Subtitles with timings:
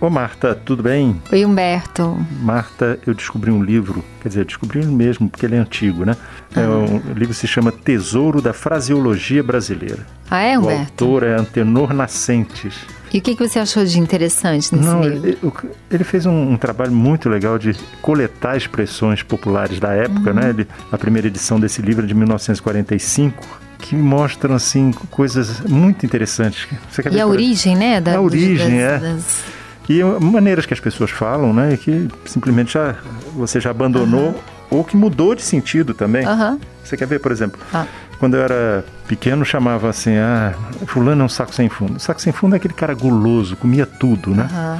[0.00, 1.20] Ô Marta, tudo bem?
[1.32, 2.24] Oi, Humberto.
[2.40, 6.14] Marta, eu descobri um livro, quer dizer, descobri mesmo, porque ele é antigo, né?
[6.54, 10.06] É um, o livro se chama Tesouro da Fraseologia Brasileira.
[10.30, 11.04] Ah, é, O Humberto?
[11.04, 12.74] autor é Antenor Nascentes.
[13.12, 15.26] E o que, que você achou de interessante nesse Não, livro?
[15.26, 15.52] ele, o-
[15.90, 20.36] ele fez um, um trabalho muito legal de coletar expressões populares da época, Uhum.
[20.36, 20.50] né?
[20.50, 23.44] Ele- a primeira edição desse livro é de 1945,
[23.80, 26.68] que mostram assim coisas muito interessantes.
[27.10, 28.00] E a origem, né?
[28.00, 28.98] Da, A origem, das- é.
[28.98, 29.57] das-
[29.88, 31.76] E maneiras que as pessoas falam, né?
[31.76, 32.96] Que simplesmente já
[33.34, 34.38] você já abandonou
[34.70, 36.26] ou que mudou de sentido também.
[36.26, 36.58] Aham.
[36.84, 37.86] Você quer ver, por exemplo, Ah.
[38.18, 40.52] quando eu era pequeno chamava assim, ah,
[40.86, 41.96] fulano é um saco sem fundo.
[41.96, 44.46] O saco sem fundo é aquele cara guloso, comia tudo, né?
[44.50, 44.78] Aham.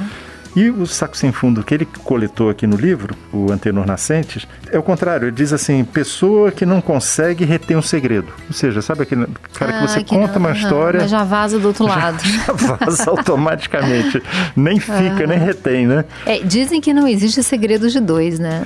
[0.59, 4.77] E o saco sem fundo que ele coletou aqui no livro, o Antenor Nascentes, é
[4.77, 5.27] o contrário.
[5.27, 8.27] Ele diz assim: pessoa que não consegue reter um segredo.
[8.47, 10.99] Ou seja, sabe aquele cara que Ah, você que conta não- uma aham, história.
[11.01, 12.21] Mas já vaza do outro lado.
[12.25, 14.21] já vaza automaticamente.
[14.55, 16.03] Nem fica, nem retém, né?
[16.25, 18.61] É, dizem que não existe segredo de dois, né?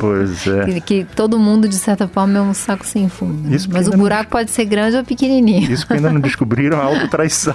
[0.00, 0.64] Pois é.
[0.80, 3.54] que, que todo mundo, de certa forma, é um saco sem fundo.
[3.54, 5.70] Isso porque Mas o ainda não- buraco pode ser grande ou pequenininho.
[5.70, 7.54] Isso que ainda não descobriram a autotraição.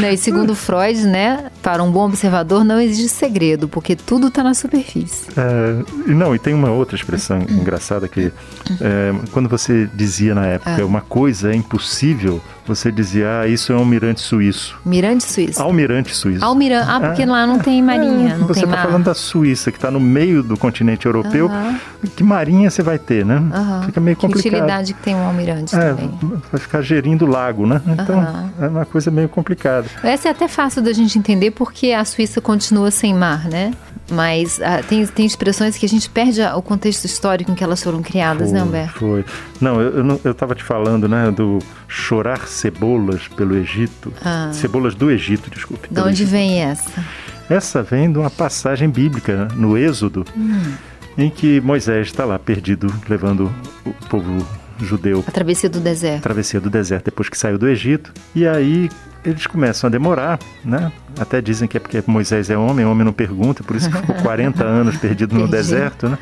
[0.00, 4.42] Né, E segundo Freud, né, para um bom observador não existe segredo, porque tudo está
[4.42, 5.26] na superfície.
[5.36, 8.32] É, não, e tem uma outra expressão engraçada que
[8.80, 10.86] é, quando você dizia na época Ah.
[10.86, 14.78] uma coisa é impossível, você dizia, ah, isso é um almirante suíço.
[14.84, 15.60] Mirante Suíço.
[15.62, 16.44] Almirante suíço.
[16.44, 16.86] Almirante.
[16.88, 19.90] Ah, porque lá não tem marinha, É, não você está falando da Suíça, que está
[19.90, 21.46] no meio do continente europeu.
[21.46, 21.80] Aham.
[22.14, 23.42] Que marinha você vai ter, né?
[23.52, 23.82] Aham.
[23.86, 24.52] Fica meio Que complicado.
[24.54, 26.10] utilidade que tem um almirante É, também.
[26.52, 27.80] vai ficar gerindo o lago, né?
[27.86, 28.50] Então Aham.
[28.60, 29.86] é uma coisa meio complicada.
[30.02, 33.72] Essa é até fácil da gente entender porque a Suíça continua sem mar, né?
[34.10, 37.82] Mas ah, tem, tem expressões que a gente perde o contexto histórico em que elas
[37.82, 38.98] foram criadas, né, Foi, Humberto?
[38.98, 39.24] Foi.
[39.60, 44.12] Não, eu, eu, não- eu tava te falando, né, do chorar cebolas pelo Egito.
[44.24, 44.50] Ah.
[44.52, 45.88] Cebolas do Egito, desculpe.
[45.90, 46.30] De onde Egito.
[46.30, 47.04] vem essa?
[47.50, 50.72] Essa vem de uma passagem bíblica, né, no Êxodo, Hum.
[51.16, 53.52] em que Moisés está lá perdido, levando
[53.84, 54.46] o povo
[54.84, 56.22] judeu A travessia do deserto.
[56.22, 58.12] travessia do deserto depois que saiu do Egito.
[58.34, 58.88] E aí
[59.24, 60.92] eles começam a demorar, né?
[61.18, 64.14] Até dizem que é porque Moisés é homem, homem não pergunta, por isso que ficou
[64.16, 66.18] 40 anos perdido no deserto, né?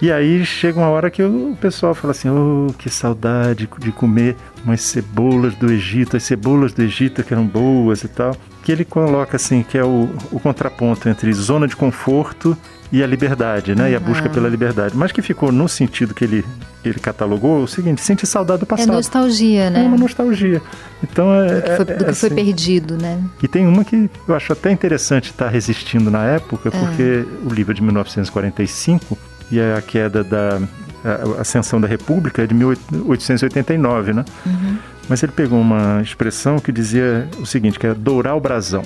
[0.00, 4.36] E aí chega uma hora que o pessoal fala assim: oh, que saudade de comer
[4.64, 8.36] umas cebolas do Egito, as cebolas do Egito que eram boas e tal.
[8.64, 12.58] Que ele coloca assim, que é o, o contraponto entre zona de conforto
[12.92, 13.90] e a liberdade, né?
[13.90, 14.94] E a busca pela liberdade.
[14.96, 16.44] Mas que ficou no sentido que ele,
[16.82, 18.92] que ele catalogou o seguinte: sente saudade do É passado.
[18.92, 19.82] nostalgia, né?
[19.84, 20.60] É uma nostalgia.
[21.02, 21.54] Então é.
[21.54, 22.34] Do que foi, é- do é que foi assim.
[22.34, 23.18] perdido, né?
[23.42, 27.72] E tem uma que eu acho até interessante estar resistindo na época, porque o livro
[27.72, 29.16] é de 1945
[29.50, 30.60] e a queda da
[31.04, 34.24] a ascensão da República é de 1889, né?
[35.08, 38.82] Mas ele pegou uma expressão que dizia o seguinte, que era dourar o brasão.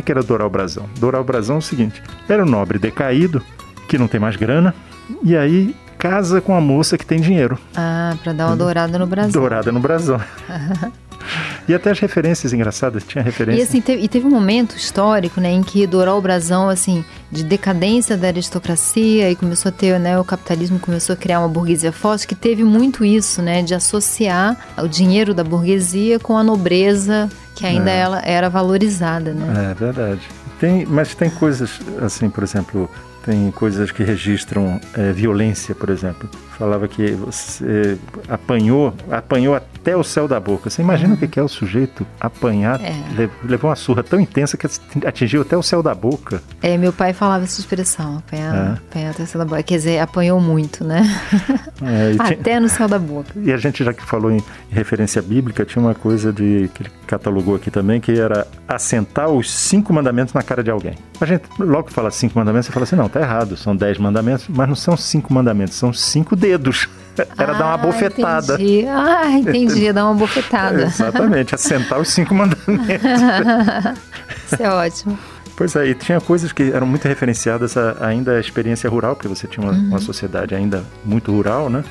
[0.00, 0.88] O que era dourar o brasão?
[0.98, 3.42] Dourar o brasão é o seguinte, era um nobre decaído,
[3.88, 4.74] que não tem mais grana,
[5.22, 7.58] e aí casa com a moça que tem dinheiro.
[7.74, 9.32] Ah, pra dar uma dourada no Brasil.
[9.32, 10.20] Dourada no brasão.
[11.66, 13.60] e até as referências engraçadas, tinha referência.
[13.60, 17.04] E assim, teve, e teve um momento histórico, né, em que dourar o brasão, assim,
[17.30, 21.48] de decadência da aristocracia e começou a ter, né, o capitalismo começou a criar uma
[21.48, 26.42] burguesia forte, que teve muito isso, né, de associar o dinheiro da burguesia com a
[26.42, 27.98] nobreza que ainda É.
[27.98, 29.70] ela era valorizada, né?
[29.70, 30.20] É verdade.
[30.58, 32.90] Tem, mas tem coisas assim, por exemplo,
[33.24, 36.28] tem coisas que registram é, violência, por exemplo.
[36.58, 37.98] Falava que você
[38.28, 40.70] apanhou, apanhou até o céu da boca.
[40.70, 42.92] Você imagina o que é o sujeito apanhar, É.
[43.16, 44.64] le- levou uma surra tão intensa que
[45.04, 46.40] atingiu até o céu da boca.
[46.62, 48.72] É, meu pai falava essa expressão, apanhar, É.
[48.88, 49.62] apanhar até o céu da boca.
[49.64, 51.02] Quer dizer, apanhou muito, né?
[51.82, 53.30] É, e, tinha- até no céu da boca.
[53.36, 56.90] e a gente já que falou em, referência bíblica, tinha uma coisa de que ele
[57.06, 60.94] catalogou aqui também, que era assentar os cinco mandamentos na cara de alguém.
[61.20, 63.96] A gente logo que fala cinco mandamentos, você fala assim, não, tá errado, são dez
[63.98, 66.88] mandamentos, mas não são cinco mandamentos, são cinco dedos.
[67.38, 68.54] Era dar uma Ah, bofetada.
[68.54, 68.86] Entendi.
[68.88, 70.82] Ah, entendi, dar uma bofetada.
[70.86, 72.88] Exatamente, assentar os cinco mandamentos.
[74.52, 75.18] Isso é ótimo.
[75.56, 79.28] Pois é, e tinha coisas que eram muito referenciadas a, ainda à experiência rural, porque
[79.28, 81.84] você tinha uma, uma sociedade ainda muito rural, né?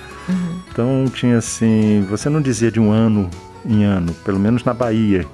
[0.70, 3.30] Então tinha assim, você não dizia de um ano
[3.66, 5.26] em ano, pelo menos na Bahia,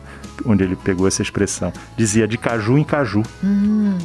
[0.46, 1.74] onde ele pegou essa expressão.
[1.98, 3.24] Dizia de caju em caju.
[3.44, 3.98] Hum,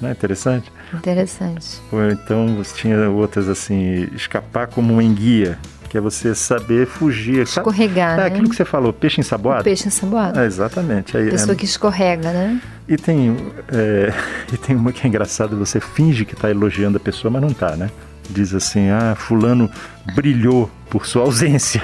[0.00, 0.70] Não é interessante?
[0.96, 1.80] Interessante.
[1.92, 5.58] Ou então você tinha outras assim, escapar como um enguia,
[5.88, 7.42] que é você saber fugir.
[7.42, 8.26] Escorregar, É né?
[8.26, 9.64] aquilo que você falou, peixe ensaboado?
[9.64, 10.40] Peixe ensaboado.
[10.40, 11.16] É, exatamente.
[11.16, 12.60] Aí, Pessoa é- que escorrega, né?
[12.88, 13.36] E tem,
[13.72, 14.12] é,
[14.52, 17.50] e tem uma que é engraçada, você finge que está elogiando a pessoa, mas não
[17.50, 17.90] está, né?
[18.28, 19.70] Diz assim, ah, fulano
[20.14, 21.82] brilhou por sua ausência.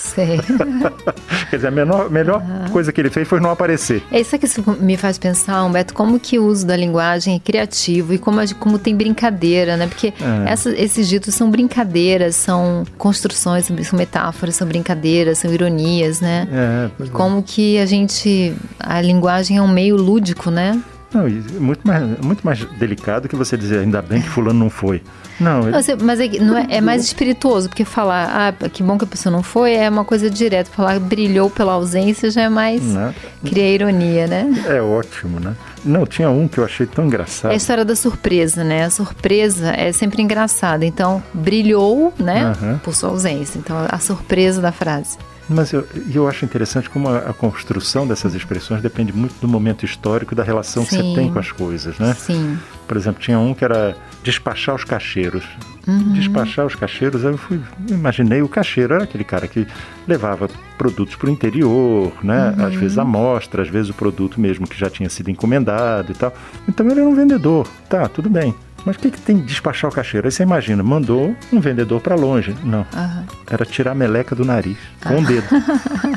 [0.00, 0.40] Sei.
[1.50, 2.70] Quer dizer, a menor, melhor uhum.
[2.70, 4.02] coisa que ele fez foi não aparecer.
[4.10, 7.38] É isso que isso me faz pensar, Humberto, como que o uso da linguagem é
[7.38, 9.86] criativo e como, como tem brincadeira, né?
[9.86, 10.50] Porque é.
[10.50, 16.48] essa, esses ditos são brincadeiras, são construções, são metáforas, são brincadeiras, são ironias, né?
[16.50, 17.42] É, e como é.
[17.46, 18.54] que a gente.
[18.78, 20.80] A linguagem é um meio lúdico, né?
[21.12, 21.28] Não,
[21.60, 25.02] muito mais, muito mais delicado que você dizer, ainda bem que fulano não foi.
[25.40, 25.72] Não, ele...
[26.02, 29.32] mas é, não é, é, mais espirituoso, porque falar, ah, que bom que a pessoa
[29.32, 30.70] não foi, é uma coisa direta.
[30.70, 32.82] Falar brilhou pela ausência já é mais.
[32.82, 33.06] Não.
[33.06, 33.14] Né?
[33.44, 34.46] Cria ironia, né?
[34.68, 35.56] É ótimo, né?
[35.84, 37.50] Não, tinha um que eu achei tão engraçado.
[37.50, 38.84] É a história da surpresa, né?
[38.84, 40.84] A surpresa é sempre engraçada.
[40.84, 42.54] Então, brilhou, né?
[42.60, 42.78] Uhum.
[42.78, 43.58] Por sua ausência.
[43.58, 45.16] Então, a surpresa da frase.
[45.50, 49.84] Mas eu, eu acho interessante como a, a, construção dessas expressões depende muito do momento
[49.84, 50.88] histórico e da relação Sim.
[50.88, 52.14] que você tem com as coisas, né?
[52.14, 52.56] Sim.
[52.86, 55.44] Por exemplo, tinha um que era despachar os cacheiros.
[55.88, 56.12] Uhum.
[56.12, 59.66] Despachar os cacheiros, eu fui, imaginei o cacheiro, era aquele cara que
[60.06, 60.48] levava
[60.78, 62.54] produtos para o interior, né?
[62.56, 62.66] Uhum.
[62.66, 66.32] Às vezes amostra, às vezes o produto mesmo que já tinha sido encomendado e tal.
[66.68, 68.54] Então ele era um vendedor, tá, tudo bem.
[68.84, 70.26] Mas o que, que tem de despachar o cacheiro?
[70.26, 72.54] Aí você imagina, mandou um vendedor para longe.
[72.64, 72.80] Não.
[72.80, 73.24] Uhum.
[73.48, 75.46] Era tirar a meleca do nariz, com o um dedo.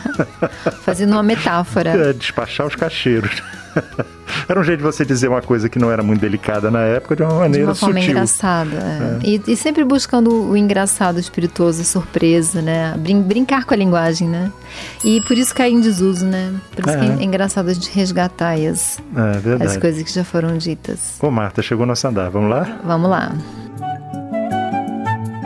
[0.84, 1.90] Fazendo uma metáfora.
[1.90, 3.42] É, despachar os cacheiros.
[4.48, 7.16] era um jeito de você dizer uma coisa que não era muito delicada na época
[7.16, 8.12] de uma maneira de uma forma sutil.
[8.12, 8.76] engraçada.
[8.76, 9.26] É.
[9.26, 9.30] É.
[9.30, 12.96] E, e, sempre buscando o engraçado, o espirituoso, a surpresa, né?
[12.98, 14.52] Brin brincar com a linguagem, né?
[15.04, 16.54] E por isso cai em desuso, né?
[16.76, 17.00] Por isso é.
[17.00, 21.18] que é engraçado a gente resgatar as, é, as coisas que já foram ditas.
[21.22, 22.30] Ô Marta, chegou nosso andar.
[22.30, 22.80] Vamos lá?
[22.84, 23.34] Vamos lá.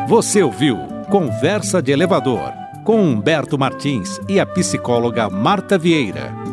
[0.08, 0.78] Você ouviu
[1.10, 2.52] Conversa de Elevador
[2.84, 6.47] com Humberto Martins e a psicóloga Marta Vieira.